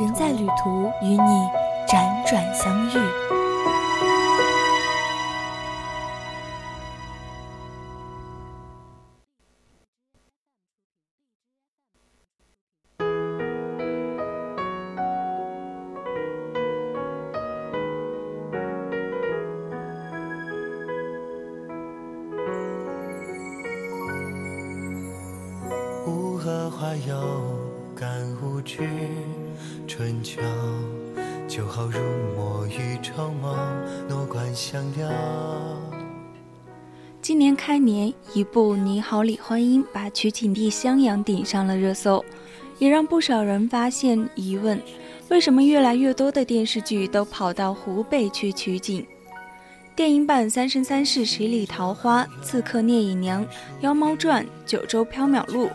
[0.00, 1.48] 人在旅途，与你
[1.88, 2.92] 辗转相遇。
[26.70, 27.58] 花有
[27.96, 28.08] 感
[28.40, 28.88] 无惧，
[29.86, 30.40] 春秋
[31.46, 31.98] 就好如
[32.36, 33.56] 墨与绸缪，
[34.08, 35.08] 诺冠相邀。
[37.20, 42.24] 今年开年，一部《你好，李焕英》把取景地襄阳顶上了热搜，
[42.78, 44.80] 也让不少人发现疑问：
[45.28, 49.04] 为什么越来越多的电视剧都跑到湖北去取景？
[49.96, 53.44] 电影版《三生三世十里桃花》《刺客聂隐娘》
[53.80, 55.66] 《妖猫传》《九州缥缈录》。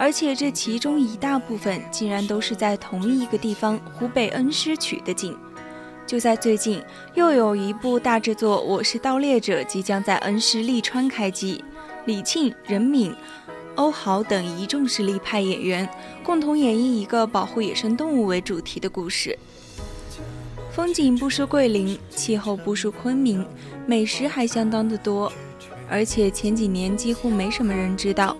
[0.00, 5.36] 而且这其中一大部分竟然都是在同一个地方——湖北恩施取的景。
[6.06, 11.62] 就在最近，又有一部大制作《我是盗猎者》即将在恩施利川开机，
[12.06, 13.14] 李沁、任敏、
[13.74, 15.86] 欧豪等一众实力派演员
[16.24, 19.38] 共同演绎一个保护野生动物为主题的故事。
[20.72, 23.46] 风景不输桂林，气候不输昆明，
[23.84, 25.30] 美食还相当的多，
[25.90, 28.34] 而且前几年几乎没什么人知道。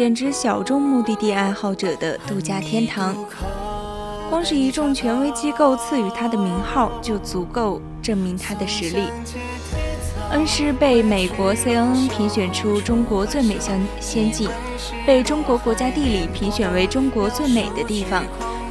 [0.00, 3.14] 简直小众目的地爱好者的度假天堂。
[4.30, 9.08] 光是一众权威机构赐予它的名号，就足够证明它的实力。
[10.30, 14.48] 恩施被美国 CNN 评选出中国最美乡仙境，
[15.06, 18.24] 被中国国家地理评选为中国最美的地方，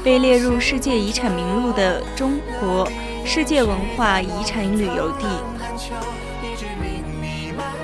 [0.04, 2.92] 被列入世界遗产名录的中国
[3.24, 5.28] 世界文化遗产旅游地。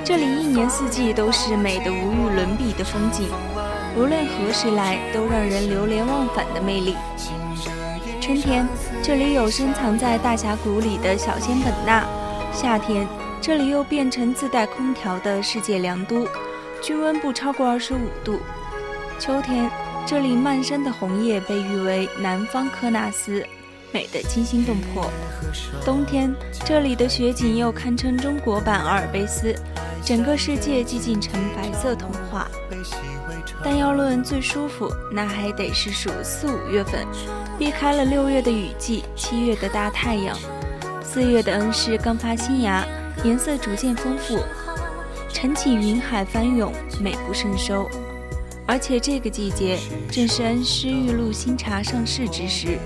[0.06, 3.28] 这里一年四季都是美的无与伦比的风景，
[3.96, 6.94] 无论何时来都让人流连忘返的魅力。
[8.20, 8.68] 春天，
[9.02, 12.04] 这里有深藏在大峡谷里的小仙本那；
[12.52, 13.04] 夏天，
[13.40, 16.24] 这里又变成自带空调的世界良都，
[16.80, 18.34] 均温不超过二十五度；
[19.18, 19.68] 秋天，
[20.06, 23.44] 这里漫山的红叶被誉为南方科纳斯，
[23.96, 25.08] 美得惊心动魄；
[25.82, 26.30] 冬天，
[26.66, 29.54] 这里的雪景又堪称中国版阿尔卑斯。
[30.04, 32.46] 整个世界寂静成白色童话，
[33.64, 37.06] 但要论最舒服，那还得是数四五月份，
[37.58, 40.36] 避开了六月的雨季，七月的大太阳，
[41.02, 42.86] 四月的恩施刚发新芽，
[43.24, 44.40] 颜色逐渐丰富，
[45.32, 46.70] 晨起云海翻涌，
[47.00, 47.88] 美不胜收。
[48.66, 49.78] 而且这个季节
[50.12, 52.78] 正是恩施玉露新茶上市之时，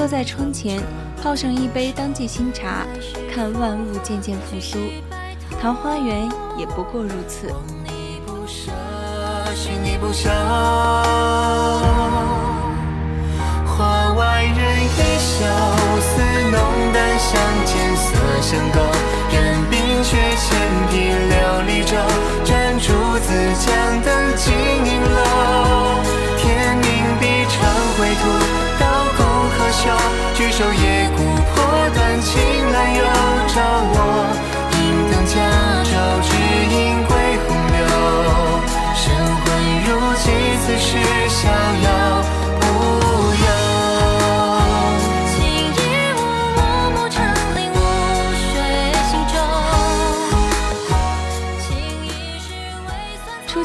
[0.00, 0.80] 坐在窗前，
[1.22, 2.86] 泡上一杯当季新茶，
[3.30, 4.78] 看万物渐渐复苏。
[5.60, 7.52] 桃花源也不过如此。
[13.66, 14.88] 花外人一
[15.18, 15.44] 笑，
[16.00, 16.16] 似
[16.50, 16.58] 浓
[16.94, 18.80] 淡相间，色相勾。
[19.30, 20.48] 任冰雪千
[20.88, 21.98] 匹，料理舟，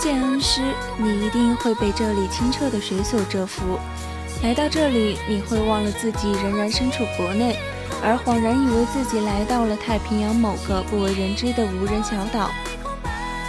[0.05, 0.61] 见恩师，
[0.99, 3.79] 你一定会被这里清澈的水所折服。
[4.43, 7.57] 来到这里，你会忘了自己仍然身处国内。
[8.03, 12.51] 而恍然以为自己来到了太平洋某个不为人知的无人小岛。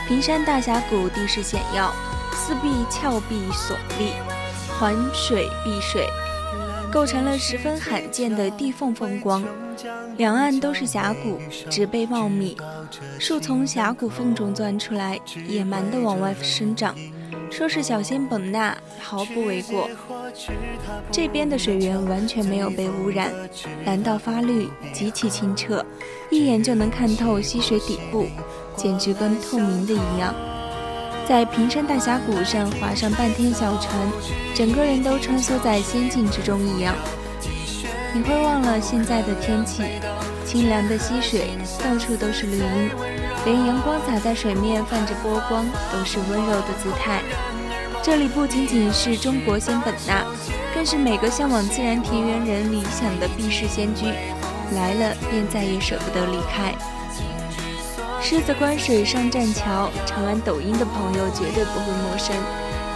[0.09, 1.93] 平山大峡谷地势险要，
[2.33, 4.13] 四壁峭壁耸立，
[4.81, 6.09] 环水碧水，
[6.97, 9.45] 构成了十分罕见的地缝风光。
[10.17, 11.39] 两岸都是峡谷，
[11.69, 12.57] 植被茂密，
[13.19, 16.95] 树从峡谷缝中钻出来，野蛮地往外生长。
[17.51, 19.91] 说是小仙本那毫不为过。
[21.13, 23.31] 这边的水源完全没有被污染，
[23.85, 25.85] 蓝到发绿，极其清澈，
[26.31, 28.25] 一眼就能看透溪水底部，
[28.75, 30.35] 简直跟透明的一样。
[31.29, 33.93] 在平山大峡谷上划上半天小船，
[34.55, 36.95] 整个人都穿梭在仙境之中一样。
[38.15, 39.83] 你会忘了现在的天气，
[40.47, 41.51] 清凉的溪水，
[41.83, 42.91] 到处都是绿荫，
[43.45, 47.21] 连阳光洒在水面泛着波光，都是温柔的姿态。
[48.05, 50.25] 这里不仅仅是中国仙本那，
[50.73, 54.07] 更是每个向往自然田园人理想的避世仙居，
[54.77, 56.73] 来了便再也舍不得离开。
[58.29, 62.35] 狮子关水上栈桥，常玩抖音的朋友绝对不会陌生，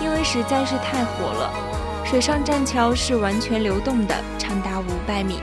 [0.03, 1.53] 因为实在是太火了。
[2.05, 5.39] 水上栈桥是完全流动的，长达五百米，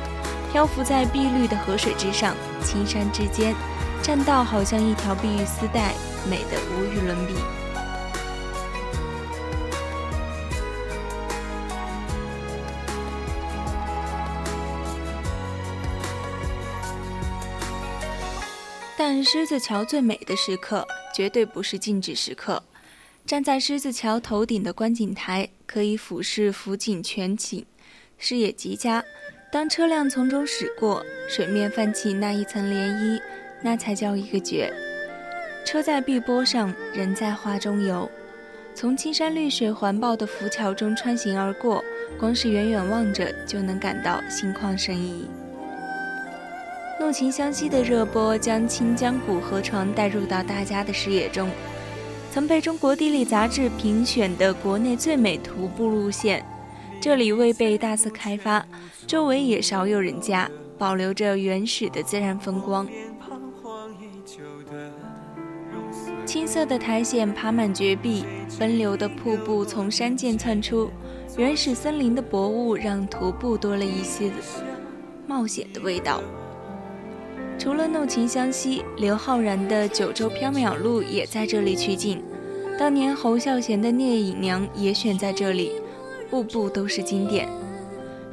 [0.52, 3.56] 漂浮在碧绿的河水之上，青山之间，
[4.04, 5.94] 栈道好像一条碧玉丝带，
[6.30, 7.36] 美得无与伦比。
[19.10, 22.62] 但狮子桥最美的时刻，绝对不是静止时刻。
[23.26, 27.66] 站在狮子桥头顶的观景台，可以俯视福景全景，
[28.18, 29.02] 视野极佳。
[29.50, 33.22] 当车辆从中驶过，水面泛起那一层涟漪，
[33.62, 34.70] 那才叫一个绝。
[35.66, 38.12] 车在碧波上，人在画中游。
[38.76, 41.82] 从青山绿水环抱的浮桥中穿行而过，
[42.20, 45.26] 光是远远望着，就能感到心旷神怡。
[47.00, 51.48] 怒晴湘西的热播将清江古河床带入到大家的视野中，
[52.32, 56.44] 曾被中国地理杂志评选的国内最美徒步路线。
[57.00, 58.66] 这里未被大肆开发，
[59.06, 62.88] 周围也少有人家，保留着原始的自然风光。
[66.26, 68.26] 青色的苔藓爬满绝壁，
[68.58, 70.90] 奔流的瀑布从山涧窜出，
[71.38, 74.32] 原始森林的薄雾让徒步多了一些
[75.28, 76.22] 冒险的味道。
[77.58, 82.24] 除了怒晴湘西，刘昊然的《九州缥缈录》也在这里取景。
[82.78, 85.72] 当年侯孝贤的《聂隐娘》也选在这里，
[86.30, 87.50] 步步都是经典。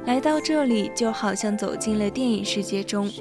[0.05, 3.11] 来到这里，就好像走进了电影世界中，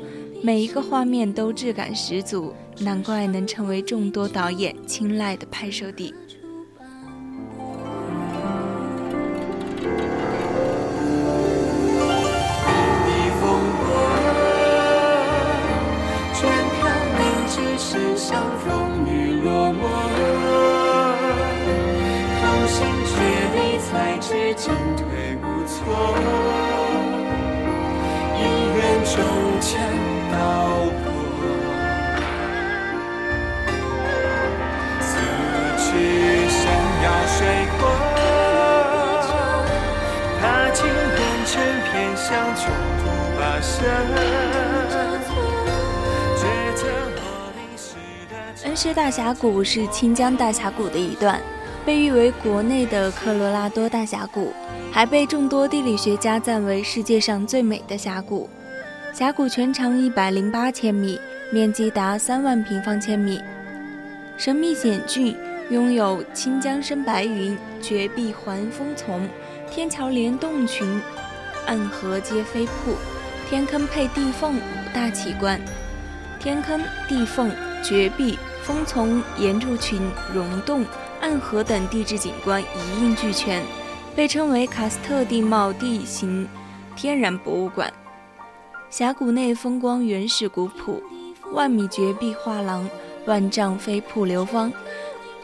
[0.43, 6.15] 每一个画面都质感十足，难怪能成为众多导演青睐的拍摄地。
[48.65, 51.39] 恩施大峡谷是清江大峡谷的一段，
[51.85, 54.55] 被誉为国内的科罗拉多大峡谷，
[54.91, 58.49] 还被众多地理学家赞为世界上最美的峡谷。
[59.15, 61.21] 峡谷全长一百零八千米，
[61.53, 63.41] 面积达三万平方千米，
[64.37, 65.37] 神秘险峻，
[65.71, 69.29] 拥有清江生白云、绝壁环峰丛、
[69.71, 71.01] 天桥连洞群、
[71.65, 72.97] 暗河接飞瀑、
[73.49, 74.61] 天坑配地缝五
[74.93, 75.61] 大奇观。
[76.41, 77.53] 天坑、地缝、
[77.85, 80.01] 绝壁、峰丛、岩柱群、
[80.35, 80.85] 溶洞、
[81.21, 83.63] 暗河等地质景观一应俱全，
[84.17, 86.49] 被称为喀斯特地貌地形
[86.97, 87.93] 天然博物馆。
[88.97, 91.03] 峡谷内风光原始古朴，
[91.51, 92.89] 万米绝壁画廊，
[93.27, 94.73] 万丈飞瀑流芳，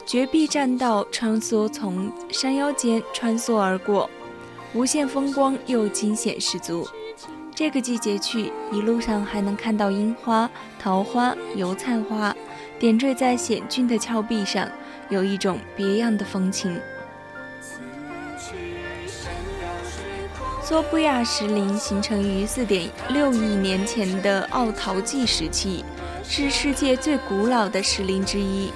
[0.07, 4.09] 绝壁栈道穿梭从山腰间穿梭而过，
[4.73, 6.87] 无限风光又惊险十足。
[7.53, 12.33] 这个季节去，一路上还能看到樱花、桃花、油菜花，
[12.79, 14.69] 点缀在险峻的峭壁上，
[15.09, 16.81] 有一种别样的风情。
[20.71, 25.85] 索布亚石林形成于4.6亿年前的奥陶纪时期，
[26.23, 28.71] 是世界最古老的石林之一。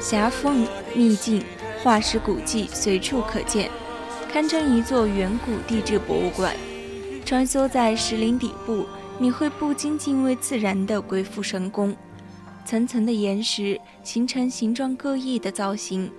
[0.00, 1.44] 狭缝秘境、
[1.82, 3.70] 化石古迹随处可见，
[4.32, 6.56] 堪称一座远古地质博物馆。
[7.26, 8.86] 穿梭在石林底部，
[9.18, 11.94] 你会不禁敬畏自然的鬼斧神工。
[12.64, 16.10] 层层的岩石形成形状各异的造型，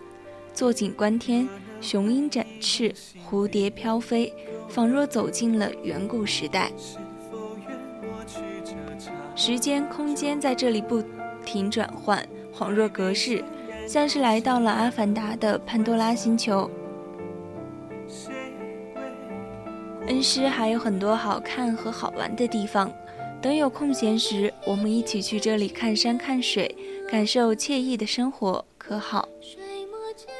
[0.53, 1.49] 坐井观天，
[1.81, 2.93] 雄鹰展翅，
[3.29, 4.33] 蝴蝶飘飞。
[4.67, 6.71] 仿若走进了远古时代，
[9.35, 11.03] 时间、空间在这里不
[11.45, 13.43] 停转换，恍若隔世，
[13.87, 16.69] 像是来到了阿凡达的潘多拉星球。
[20.07, 22.91] 恩施还有很多好看和好玩的地方，
[23.39, 26.75] 等有空闲时，我们一起去这里看山看水，
[27.07, 29.29] 感受惬意的生活，可好？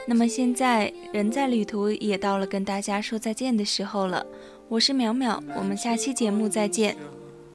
[0.08, 4.26] 那么现在，人在旅途也到了跟大家说再见的时候了。
[4.68, 6.96] 我是淼淼，我们下期节目再见。